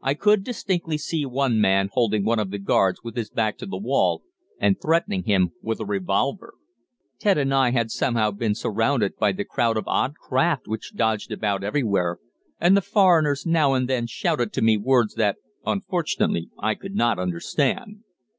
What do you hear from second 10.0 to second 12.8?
craft which dodged about everywhere, and the